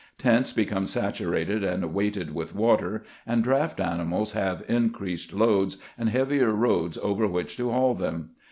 [0.17, 6.49] Tents become saturated and weighted with water, and draft animals have increased loads, and heavier
[6.53, 8.31] roads over which to haul them.